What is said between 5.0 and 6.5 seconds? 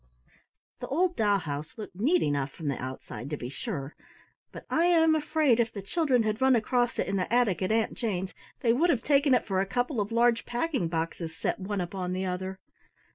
afraid if the children had